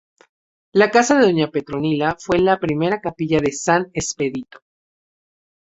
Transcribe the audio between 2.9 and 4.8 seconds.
capilla de San Expedito.